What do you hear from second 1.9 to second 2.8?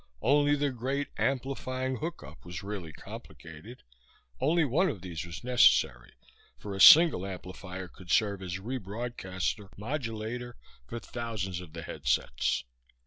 hookup was